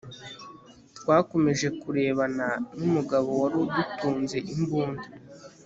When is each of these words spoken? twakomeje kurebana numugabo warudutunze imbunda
twakomeje 0.97 1.67
kurebana 1.81 2.47
numugabo 2.77 3.29
warudutunze 3.41 4.37
imbunda 4.53 5.07